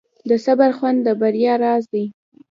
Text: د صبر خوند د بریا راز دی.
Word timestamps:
د 0.29 0.31
صبر 0.45 0.69
خوند 0.77 0.99
د 1.03 1.07
بریا 1.21 1.53
راز 1.63 1.83
دی. 1.93 2.05